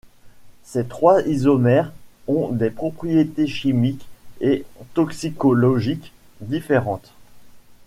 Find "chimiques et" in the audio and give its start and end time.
3.45-4.65